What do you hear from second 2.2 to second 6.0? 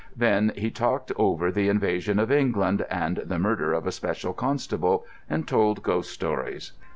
England, and the murder of a special constable, and told